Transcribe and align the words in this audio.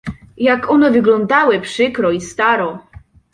"Jak 0.37 0.69
one 0.69 0.91
wyglądały 0.91 1.61
przykro 1.61 2.11
i 2.11 2.21
staro!" 2.21 2.79